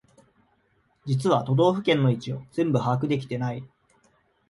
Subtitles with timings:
[1.05, 3.63] 実は都道府県の位置を全部把握できてない